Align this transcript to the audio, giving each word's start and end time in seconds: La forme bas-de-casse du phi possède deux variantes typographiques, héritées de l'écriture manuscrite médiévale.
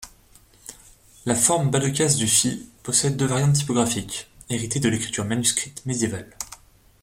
La 1.27 1.35
forme 1.35 1.69
bas-de-casse 1.69 2.15
du 2.15 2.25
phi 2.27 2.67
possède 2.81 3.17
deux 3.17 3.27
variantes 3.27 3.53
typographiques, 3.53 4.31
héritées 4.49 4.79
de 4.79 4.89
l'écriture 4.89 5.25
manuscrite 5.25 5.85
médiévale. 5.85 6.35